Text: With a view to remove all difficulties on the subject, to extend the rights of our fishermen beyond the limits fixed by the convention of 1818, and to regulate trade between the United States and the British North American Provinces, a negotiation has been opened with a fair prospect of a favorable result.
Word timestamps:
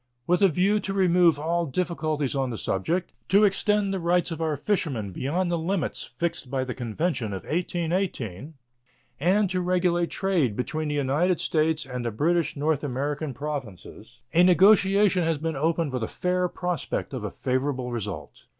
With 0.25 0.41
a 0.41 0.47
view 0.47 0.79
to 0.79 0.93
remove 0.95 1.39
all 1.39 1.67
difficulties 1.67 2.33
on 2.35 2.49
the 2.49 2.57
subject, 2.57 3.11
to 3.29 3.43
extend 3.43 3.93
the 3.93 3.99
rights 3.99 4.31
of 4.31 4.41
our 4.41 4.57
fishermen 4.57 5.11
beyond 5.11 5.51
the 5.51 5.59
limits 5.59 6.03
fixed 6.17 6.49
by 6.49 6.63
the 6.63 6.73
convention 6.73 7.33
of 7.33 7.43
1818, 7.43 8.55
and 9.19 9.47
to 9.51 9.61
regulate 9.61 10.09
trade 10.09 10.55
between 10.55 10.87
the 10.87 10.95
United 10.95 11.39
States 11.39 11.85
and 11.85 12.03
the 12.03 12.09
British 12.09 12.57
North 12.57 12.83
American 12.83 13.31
Provinces, 13.35 14.17
a 14.33 14.41
negotiation 14.41 15.21
has 15.23 15.37
been 15.37 15.55
opened 15.55 15.93
with 15.93 16.01
a 16.01 16.07
fair 16.07 16.47
prospect 16.47 17.13
of 17.13 17.23
a 17.23 17.29
favorable 17.29 17.91
result. 17.91 18.45